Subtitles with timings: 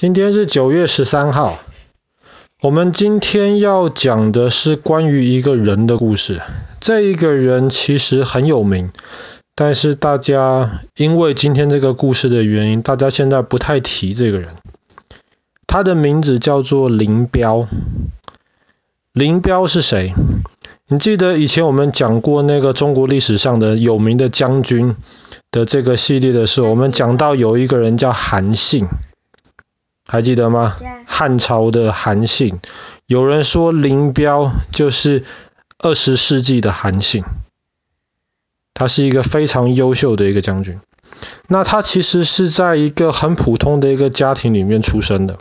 [0.00, 1.58] 今天是九月十三号，
[2.62, 6.40] 我们今天要讲的是关于一个人的故事。
[6.80, 8.92] 这一个人其实很有名，
[9.54, 14.54] 但是大家因为今天这个故事的原因，大家现在不太提这个人。
[15.66, 17.68] 他的名字叫做林彪。
[19.12, 20.14] 林彪是谁？
[20.88, 24.96] 你记得以前我们讲过那个中国历史上的有名的将军
[25.50, 28.88] 的这个系列的时候，我们讲到有一个人叫韩信。
[30.10, 30.76] 还记得吗？
[31.06, 32.58] 汉朝的韩信，
[33.06, 35.24] 有人说林彪就是
[35.78, 37.22] 二十世纪的韩信，
[38.74, 40.80] 他是一个非常优秀的一个将军。
[41.46, 45.38] 那他其实是在一个很普通的一个家庭里面出生的。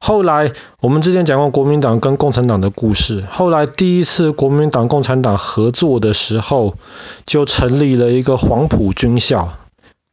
[0.00, 6.78] 后来我们之前讲过国民党跟共产党的故事，后来第一次国民党共产党合作的时候，
[7.26, 9.52] 就成立了一个黄埔军校。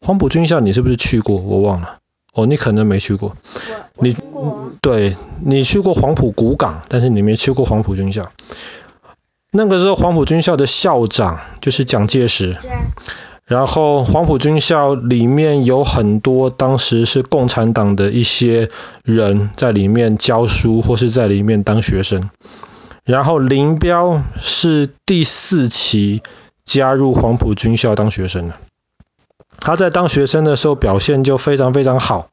[0.01, 1.37] 黄埔军校你是不是去过？
[1.37, 1.99] 我忘了。
[2.33, 3.37] 哦，你可能没去过，
[3.99, 4.15] 你
[4.81, 5.15] 对，
[5.45, 8.31] 你去过黄埔古港，但是你没去过黄埔军校。
[9.51, 12.57] 那个时候黄埔军校的校长就是蒋介石，
[13.45, 18.71] 然后黄埔军校里面有很多当时是共产党的一些
[19.03, 22.31] 人在里面教书或是在里面当学生。
[23.05, 26.23] 然后林彪是第四期
[26.65, 28.55] 加入黄埔军校当学生的。
[29.63, 32.27] 他在当学生的时候表现就非常非常好，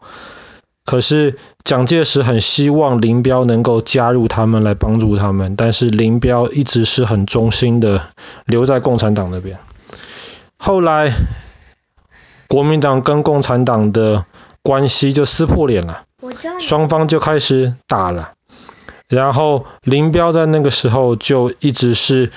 [0.84, 8.02] 可是蒋介石很希望林彪能够加入他们来帮助他们，但是林彪一直是很忠心的
[8.46, 9.58] 留在共产党那边。
[10.58, 11.12] 后来
[12.48, 14.24] 国民党跟共产党的
[14.64, 16.02] 关系就撕破脸了，
[16.58, 18.32] 双方就开始打了，
[19.06, 22.32] 然后林彪在那个时候就一直是。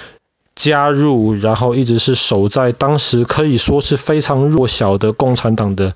[0.56, 5.96] 加入，然后一直是守在当时可以说是非常弱小的共产党的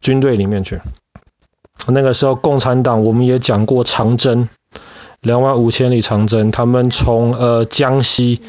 [0.00, 0.80] 军队里面去。
[1.88, 4.48] 那个时候，共产党我们也讲过长征，
[5.20, 8.40] 两万五千里长征，他们从呃江西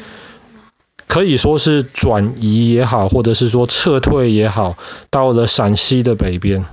[1.06, 4.76] 可以说是转移也好，或者是说撤退也好，
[5.10, 6.64] 到了陕西的北边，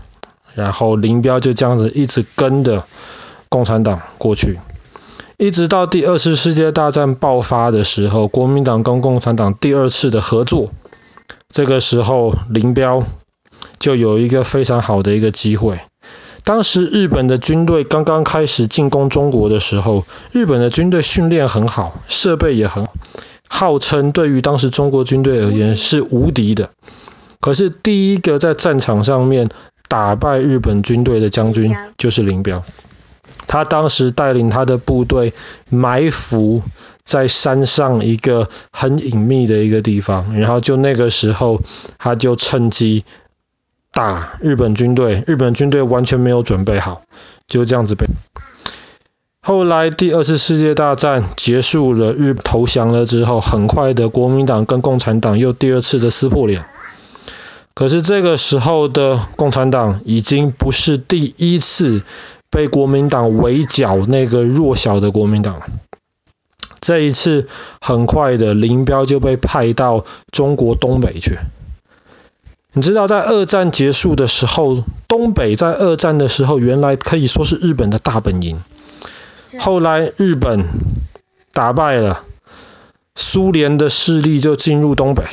[0.54, 2.86] 然后林彪就这样子一直跟着
[3.50, 4.60] 共产党过去。
[5.38, 10.72] 一直到第二次世界大战爆发的时候，国民党跟共产党第二次的合作，
[11.50, 13.04] 这个时候林彪
[13.78, 15.82] 就有一个非常好的一个机会。
[16.46, 22.94] 当时日本的军队刚刚开始进攻中国的时候，日本的军队训练很好，设备也很好，
[23.50, 26.70] 号称对于当时中国军队而言是无敌的。
[27.42, 29.50] 可是第一个在战场上面
[29.90, 32.64] 打败日本军队的将军就是林彪。
[33.48, 35.34] 他当时带领他的部队
[35.70, 36.62] 埋伏
[37.04, 41.62] 在山上一个很隐秘的一个地方，然后就那个时候，
[42.00, 43.06] 他就趁机
[43.92, 47.04] 打日本军队，日本军队完全没有准备好，
[47.48, 48.08] 就这样子被。
[49.42, 56.66] 后来第二次世界大战结束了，日投降了之后，很快的国民党跟共产党又第二次的撕破脸。
[57.76, 62.02] 可是这个时候的共产党已经不是第一次。
[62.56, 65.62] 被国民党围剿那个弱小的国民党，
[66.80, 67.50] 这一次
[67.82, 71.38] 很快的林彪就被派到中国东北去。
[72.72, 78.64] 你知道，在二战结束的时候，东北在二战的时候原来可以说是日本的大本营。
[79.60, 80.64] 后来日本
[81.52, 82.24] 打败了，
[83.16, 85.26] 苏联的势力就进入东北，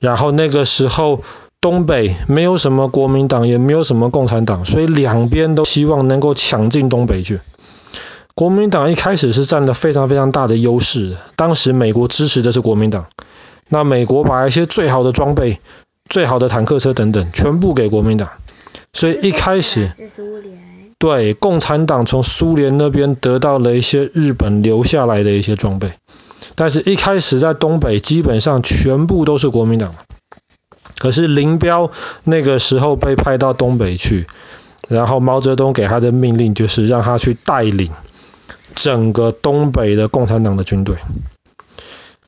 [0.00, 1.22] 然后那个时候。
[1.66, 7.40] 东北没有什么国民党，也没有什么共产党，所以两边都希望能够抢进东北去。
[8.36, 13.06] 国民党一开始是占了非常非常大的优势，当时美国支持的是国民党，
[13.68, 15.58] 那美国把一些最好的装备、
[16.08, 18.28] 最好的坦克车等等全部给国民党，
[18.92, 19.90] 所以一开始，
[21.00, 25.90] 对，共产党从苏联那边得到了一些日本留下来的一些装备，
[26.54, 29.96] 但是一开始在东北基本上全部都是国民党。
[30.98, 31.90] 可是林彪
[32.24, 34.26] 那个时候被派到东北去，
[34.88, 37.90] 然后毛泽东给他的命令就是让他去带领
[38.74, 40.96] 整个东北的共产党的军队。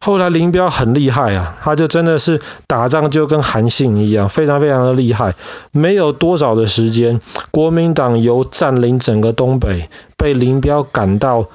[0.00, 5.34] 后来林彪很厉害啊，他就真的是打仗就跟韩信一样，非常非常的厉害。
[5.72, 7.20] 没有多少的时间，
[7.50, 11.48] 国民党由占领整个东北，被林彪赶到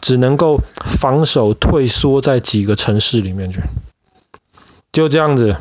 [0.00, 3.62] 只能够防守退缩在几个城市里面去，
[4.92, 5.56] 就这样子。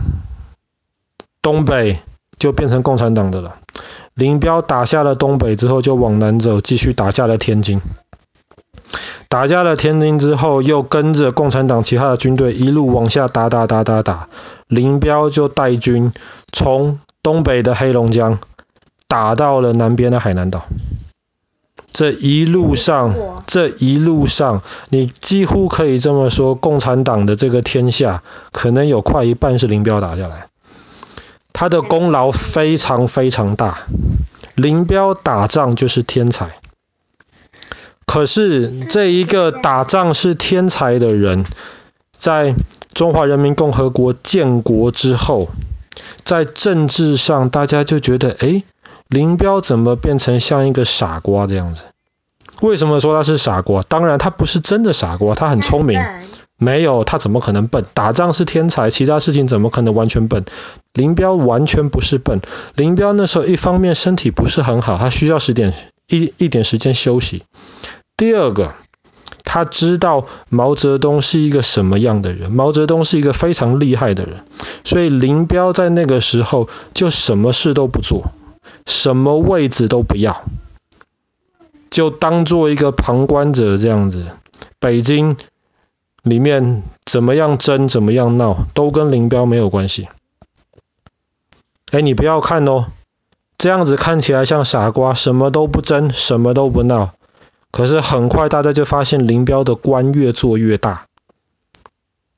[1.47, 1.99] 东北
[2.37, 3.55] 就变成共产党的了。
[4.13, 7.79] 林彪打下了东北之后，就往南走，继续打下了天津。
[9.29, 14.27] 打下了天津之后，又跟着共产党其他的军队一路往下打打打打打。
[14.67, 16.11] 林彪就带军
[16.51, 18.39] 从东北的黑龙江
[19.07, 20.65] 打到了南边的海南岛。
[21.93, 23.15] 这一路上，
[23.47, 28.21] 这一路上，你几乎可以这么说，共产党的这个天下，
[28.51, 30.47] 可能有快一半是林彪打下来。
[31.59, 33.79] 他的功劳非常非常大。
[34.53, 36.51] 林彪打仗就是天才。
[38.05, 41.47] 可是这一个打仗是天才的人，
[42.15, 42.53] 在
[42.93, 45.49] 中华人民共和国建国之后，
[46.23, 48.63] 在政治上大家就觉得，诶。
[49.07, 51.85] 林彪怎么变成像一个傻瓜这样子？
[52.61, 53.81] 为什么说他是傻瓜？
[53.81, 55.99] 当然他不是真的傻瓜，他很聪明。
[56.57, 57.85] 没有，他怎么可能笨？
[57.93, 60.45] 打仗是天才，其他事情怎么可能完全笨？
[60.93, 62.41] 林彪完全不是笨。
[62.75, 65.73] 林彪那时候一方面身体不是很好，他需要时点
[66.07, 67.43] 一一点时间休息。
[68.15, 68.73] 第二个，
[69.43, 74.43] 他知道毛泽东是一个什么样的人，毛泽东是一个非常厉害的人，
[74.83, 78.31] 所以林彪在那个时候就什么事都不做。
[78.85, 80.45] 什么位置都不要，
[81.89, 84.27] 就当做一个旁观者这样子。
[84.79, 85.35] 北京
[86.29, 90.07] 里面怎么样争，怎么样闹，都跟林彪没有关系。
[91.91, 92.87] 哎，你不要看哦，
[93.57, 97.11] 这样子看起来像傻瓜，什么都不争，什么都不闹。
[97.71, 101.05] 可是很快大家就发现林彪的官越做越大。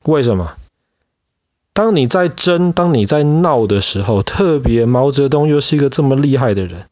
[0.05, 0.53] 为什么？
[1.73, 6.87] 当你在争，当你在闹的时候，特别毛泽东又是一个这么厉害的人，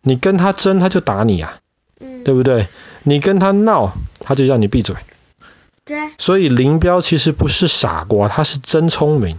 [0.00, 1.58] 你跟他争，他就打你啊，
[2.00, 2.66] 嗯、对不对？
[3.04, 4.96] 你跟他闹，他就让你闭嘴。
[6.18, 9.38] 所以林彪其实不是傻瓜，他是真聪明。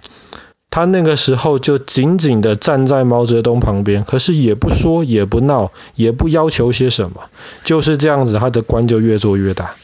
[0.69, 7.25] 他那个时候就紧紧地站在毛泽东旁边，可是也不说，也不闹，也不要求些什么，
[7.63, 9.75] 就是这样子，他的官就越做越大。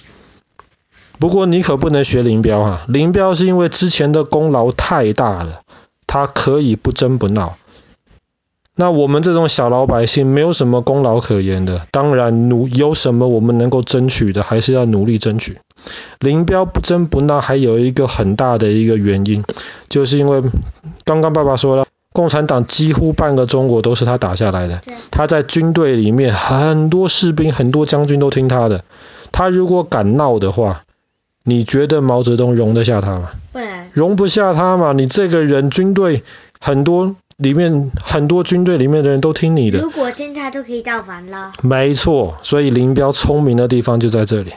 [1.20, 2.86] 不过你可不能学林彪啊！
[2.88, 5.62] 林彪是因为之前的功劳太大了，
[6.08, 7.56] 他可以不争不闹。
[8.74, 15.60] 那我们这种小老百姓没有什么功劳可言的，当然努有什么我们能够争取的，还是要努力争取。
[16.20, 19.44] 林彪不争不闹还有一个很大的一个原因，
[19.90, 20.42] 就是因为
[21.06, 24.82] 刚刚爸爸说了，共产党几乎半个中国都是他打下来的，
[25.12, 28.84] 他在军队里面很多士兵很多将军都听他的，
[29.32, 30.84] 他如果敢闹的话。
[31.44, 33.32] 你觉得毛泽东容得下他吗？
[33.94, 34.92] 容不下他嘛？
[34.92, 36.24] 你这个人军队
[36.60, 39.80] 很多里面很多军队里面的人都听你的。
[39.80, 41.54] 如果现在就可以造反了。
[41.64, 44.52] 没错，所以林彪聪明的地方就在这里。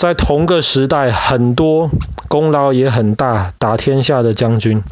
[0.00, 1.90] 在同个时代，很多
[2.28, 4.82] 功劳也很大、打天下的将军，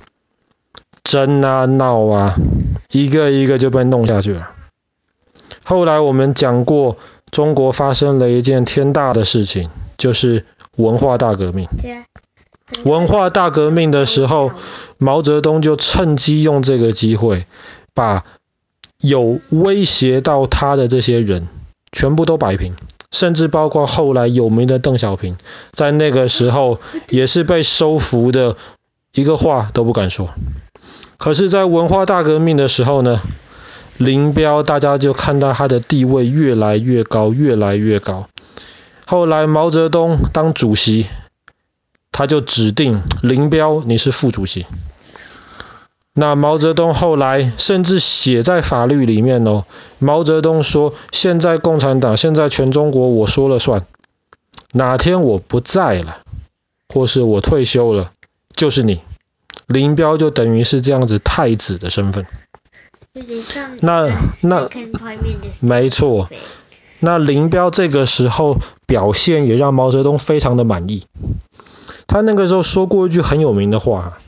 [1.03, 2.35] 争啊闹啊，
[2.91, 4.51] 一个一个就被弄下去了。
[5.65, 6.99] 后来我们讲过。
[7.31, 9.69] 中国发生了一件天大的事情，
[9.99, 10.47] 就是
[10.77, 11.69] 文化大革命。
[12.85, 14.53] 文化大革命的时候，
[14.97, 17.45] 毛泽东就趁机用这个机会，
[17.93, 18.25] 把
[18.99, 21.49] 有威胁到他的这些人
[21.93, 22.77] 全部都摆平，
[23.11, 25.37] 甚至包括后来有名的邓小平，
[25.73, 28.57] 在那个时候也是被收服的，
[29.13, 30.31] 一个话都不敢说。
[31.17, 33.21] 可是，在文化大革命的时候呢，
[33.97, 38.29] 林彪，大家就看到他的地位越来越高，越来越高。
[39.07, 41.07] 后来毛泽东当主席，
[42.13, 44.67] 他就指定林彪你是副主席。
[46.21, 49.65] 那毛泽东后来甚至写在法律里面哦，
[50.01, 53.87] 毛泽东说：现在共产党，现在全中国我说了算，
[54.73, 56.19] 哪天我不在了，
[56.89, 58.11] 或是我退休了，
[58.57, 59.01] 就是你。
[59.69, 62.27] 林彪就等于是这样子太子的身份。
[63.81, 64.09] 那
[64.41, 64.69] 那
[65.61, 66.29] 没错，
[66.99, 71.07] 那林彪这个时候表现也让毛泽东非常的满意。
[72.09, 74.19] 他那个时候说过一句很有名的话，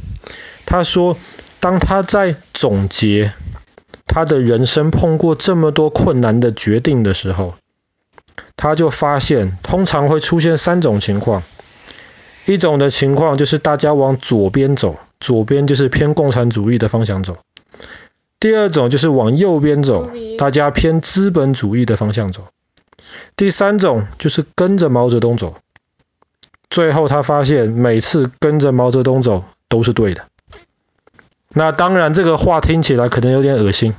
[0.67, 1.17] 他说
[1.61, 3.35] ：“当他在总结
[4.07, 7.55] 他的人生碰过这么多困难的决定的时候，
[8.57, 11.43] 他就发现通常会出现三种情况。
[12.47, 17.37] 一种的情况就是大家往左边走，左边就是偏共产主义的方向走。”
[18.41, 22.47] 第二种就是往右边走，大家偏资本主义的方向走。
[23.37, 25.57] 第三种就是跟着毛泽东走。
[26.71, 30.30] 最后他发现每次跟着毛泽东走都是对的。
[31.53, 33.95] 那当然这个话听起来可能有点恶心，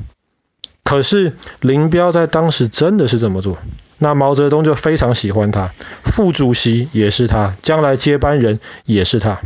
[0.84, 3.58] 可是林彪在当时真的是这么做。
[3.98, 5.72] 那毛泽东就非常喜欢他，
[6.04, 9.40] 副主席也是他，将来接班人也是他。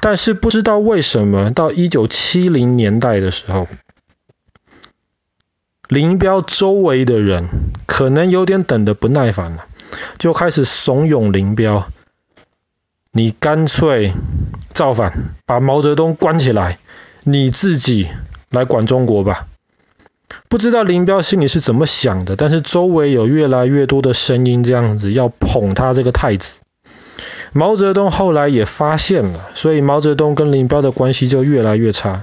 [0.00, 3.66] 但是不知道为什么，到一九七零年代的时候，
[5.88, 7.48] 林彪周围的人
[7.86, 9.66] 可能有点等的不耐烦了，
[10.18, 11.88] 就开始怂恿林彪
[13.10, 14.12] ：“你干脆
[14.70, 16.78] 造反，把毛泽东关起来，
[17.24, 18.08] 你自己
[18.50, 19.46] 来管中国吧。
[20.48, 26.54] 不知道林彪心里是怎么想的，但是周围有越来越多的声音这样子要捧他这个太子。
[27.52, 32.22] 毛泽东后来也发现了，所以毛泽东跟林彪的关系就越来越差。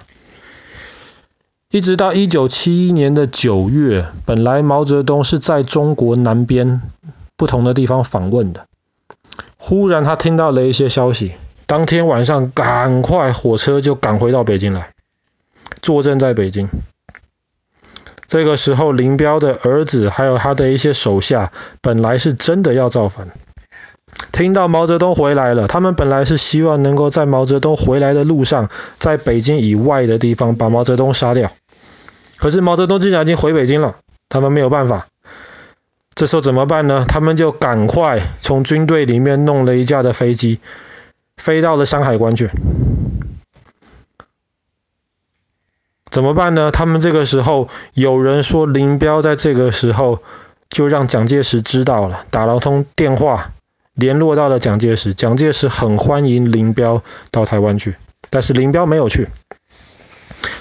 [1.69, 6.81] 一直到一九七一年的九月，本来毛泽东是在中国南边
[7.35, 8.67] 不同的地方访问的，
[9.57, 11.33] 忽然他听到了一些消息，
[11.67, 14.93] 当天晚上赶快火车就赶回到北京来，
[15.81, 16.69] 坐镇在北京。
[18.25, 23.27] 这个时候，林彪的儿子还有他的一些手下，本来是真的要造反。
[24.31, 31.51] 听到毛泽东回来了，他们本来是希望能够在毛泽东回来的路上，在北京以外的地方把毛泽东杀掉。
[32.37, 33.97] 可是毛泽东既然已经回北京了，
[34.29, 35.07] 他们没有办法。
[36.15, 37.05] 这时候怎么办呢？
[37.07, 40.59] 他们就赶快从军队里面弄了一架的飞机，
[41.47, 42.49] 飞到了山海关去。
[46.11, 46.71] 怎么办呢？
[46.71, 50.21] 他们这个时候有人说林彪在这个时候
[50.67, 53.53] 就让蒋介石知道了，打了通电话。
[53.93, 57.01] 联络到了蒋介石，蒋介石很欢迎林彪
[57.31, 57.95] 到台湾去，
[58.29, 59.29] 但是林彪没有去。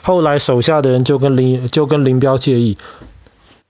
[0.02, 2.78] 后来手下的人就跟林就跟林彪建议，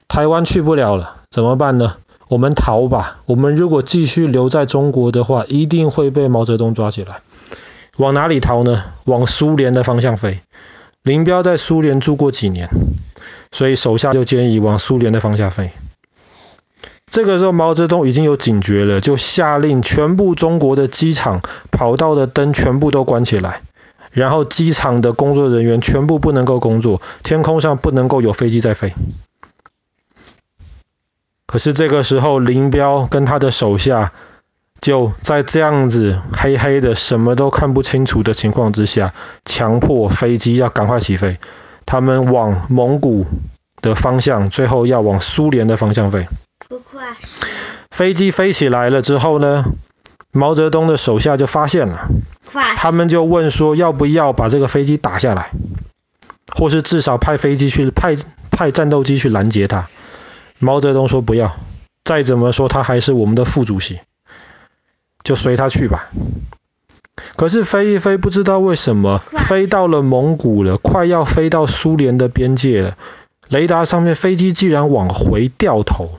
[0.06, 1.96] 台湾去不了了，怎么办呢？
[2.28, 3.20] 我们逃吧。
[3.26, 7.20] 我们如果继续留在中国的话，一定会被毛泽东抓起来。
[7.96, 8.84] 往哪里逃呢？
[9.04, 10.40] 往苏联的方向飞。
[11.02, 12.68] 林彪在苏联住过几年，
[13.52, 15.70] 所以手下就建议往苏联的方向飞。
[17.08, 21.40] 这个时候，毛泽东已经有警觉了，就下令全部中国的机场
[21.70, 23.62] 跑道的灯全部都关起来，
[24.10, 28.92] 然后机场的工作人员全部不能够工作，天空上不能够有飞机在飞。
[31.46, 34.12] 可是这个时候，林彪跟他的手下
[34.80, 41.38] 就在这样子黑黑的、什么都看不清楚的情况之下，强迫飞机要赶快起飞，
[41.86, 43.26] 他们往蒙古
[43.80, 46.26] 的方向，最后要往苏联的方向飞。
[47.90, 49.64] 飞机飞起来了之后呢，
[50.32, 52.08] 毛泽东的手下就发现了，
[52.76, 55.52] 他们就问说要不要把这个飞机打下来，
[56.54, 58.16] 或是至少派飞机去派
[58.50, 59.86] 派战斗机去拦截他。
[60.58, 61.56] 毛泽东说不要，
[62.04, 64.00] 再怎么说他还是我们的副主席，
[65.22, 66.10] 就随他去吧。
[67.36, 72.96] 可是飞一飞，不知道为什么飞到了蒙古了，快要飞到苏联的边界了，
[73.48, 76.10] 雷达上面飞机竟然往回掉头。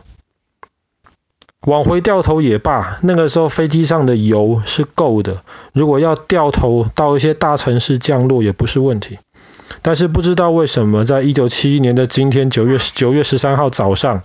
[1.62, 9.20] 往回掉头也罢，那个时候飞机上的油是够的，如果要掉头到一些大城市降落也不是问题。
[9.82, 14.24] 但是不知道为什么，在一九七一年的今天九月九月十三号早上，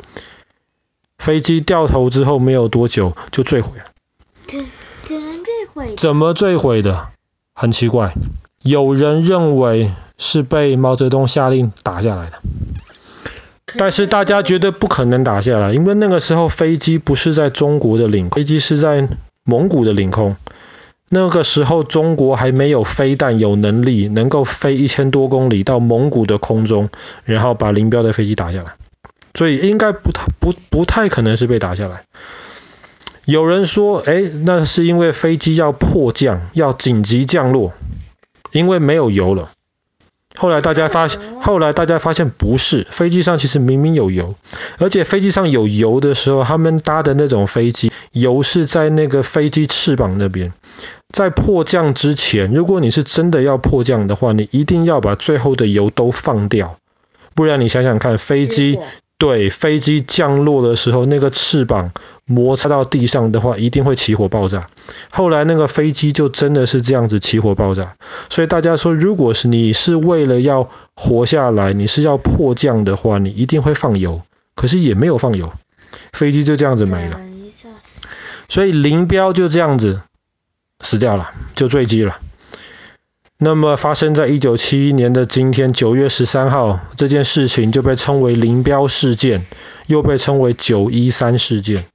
[1.18, 3.84] 飞机掉头之后没有多久就坠毁了。
[4.46, 4.64] 怎
[5.04, 5.94] 怎么坠毁？
[5.96, 7.08] 怎么坠毁的？
[7.54, 8.14] 很奇怪，
[8.62, 12.40] 有人认为是被毛泽东下令打下来的。
[13.76, 19.08] 但是大家觉得不可能打下来，因为那个时候飞机不是在中国的领空，飞机是在
[19.44, 20.36] 蒙古的领空。
[21.14, 26.88] 那个时候中国还没有飞弹有能力能够飞一千多公里到蒙古的空中，
[27.26, 28.72] 然后把林彪的飞机打下来，
[29.34, 32.04] 所以应该不太不不太可能是被打下来。
[33.26, 37.74] 有人说，哎，那是因为飞机要迫降，要紧急降落，
[38.50, 39.50] 因为没有油了。
[40.34, 44.34] 后来大家发现，后来大家发现不是，飞机上其实明明有油，
[44.78, 50.54] 而且飞机上有油的时候，他们搭的那种飞机，油是在那个飞机翅膀那边。
[51.12, 56.76] 在迫降之前，如果你是真的要迫降的话，你一定要把最后的油都放掉，
[57.34, 58.78] 不然你想想看，飞机。
[59.18, 61.92] 对，飞机降落的时候，那个翅膀
[62.24, 64.66] 摩擦到地上的话，一定会起火爆炸。
[65.12, 67.94] 后来那个飞机就真的是这样子起火爆炸。
[68.30, 74.22] 所以大家说，如果是你是为了要活下来，你是要迫降的话，你一定会放油。
[74.56, 75.52] 可是也没有放油，
[76.12, 77.20] 飞机就这样子没了。
[78.48, 80.02] 所以林彪就这样子
[80.82, 82.18] 死掉了，就坠机了。
[83.38, 89.44] 那么发生在一九七一年的今天九月十三号，这件事情就被称为林彪事件，
[89.86, 91.86] 又被称为九一三事件。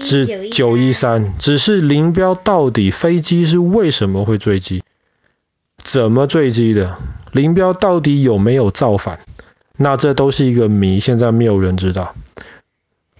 [0.00, 4.82] 只九一三，只是林彪到底飞机是为什么会坠机？
[5.82, 6.96] 怎么坠机的？
[7.32, 9.20] 林彪到底有没有造反？
[9.76, 12.14] 那这都是一个谜，现在没有人知道。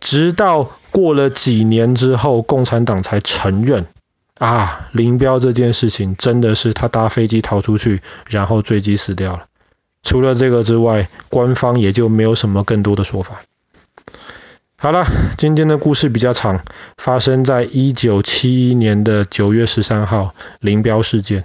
[0.01, 3.87] 直到过了几年之后，共产党才承认。
[4.39, 9.47] 啊，林彪这件事情真的是他搭飞机逃出去，然后坠机死掉了。
[10.03, 13.43] 除了这个之外，官方也就没有什么更多的说法。
[14.79, 15.07] 好了，
[15.39, 16.61] 今天的故事比较长，
[16.99, 21.45] 发生在一九七一年的九月十三号，林彪事件。